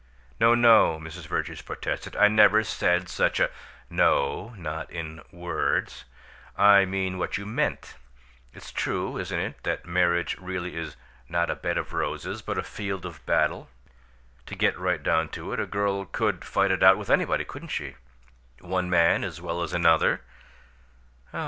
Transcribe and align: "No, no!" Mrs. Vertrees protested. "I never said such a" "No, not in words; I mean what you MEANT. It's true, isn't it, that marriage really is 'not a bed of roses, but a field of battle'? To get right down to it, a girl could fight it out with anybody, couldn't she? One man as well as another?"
"No, 0.39 0.55
no!" 0.55 0.99
Mrs. 0.99 1.27
Vertrees 1.27 1.61
protested. 1.61 2.15
"I 2.15 2.27
never 2.27 2.63
said 2.63 3.07
such 3.07 3.39
a" 3.39 3.51
"No, 4.07 4.55
not 4.57 4.89
in 4.89 5.21
words; 5.31 6.05
I 6.57 6.85
mean 6.85 7.19
what 7.19 7.37
you 7.37 7.45
MEANT. 7.45 7.93
It's 8.51 8.71
true, 8.71 9.19
isn't 9.19 9.39
it, 9.39 9.61
that 9.61 9.85
marriage 9.85 10.39
really 10.39 10.75
is 10.75 10.95
'not 11.29 11.51
a 11.51 11.55
bed 11.55 11.77
of 11.77 11.93
roses, 11.93 12.41
but 12.41 12.57
a 12.57 12.63
field 12.63 13.05
of 13.05 13.23
battle'? 13.27 13.69
To 14.47 14.55
get 14.55 14.75
right 14.79 15.03
down 15.03 15.29
to 15.37 15.53
it, 15.53 15.59
a 15.59 15.67
girl 15.67 16.05
could 16.05 16.43
fight 16.43 16.71
it 16.71 16.81
out 16.81 16.97
with 16.97 17.11
anybody, 17.11 17.45
couldn't 17.45 17.69
she? 17.69 17.95
One 18.59 18.89
man 18.89 19.23
as 19.23 19.39
well 19.39 19.61
as 19.61 19.71
another?" 19.71 20.21